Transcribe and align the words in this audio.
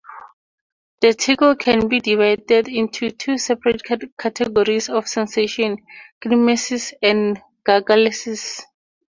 The 1.01 1.13
tickle 1.13 1.55
can 1.55 1.87
be 1.87 1.99
divided 1.99 2.67
into 2.67 3.11
two 3.11 3.37
separate 3.37 3.83
categories 4.17 4.89
of 4.89 5.07
sensation, 5.07 5.77
knismesis 6.25 6.93
and 7.03 7.39
gargalesis. 7.63 8.63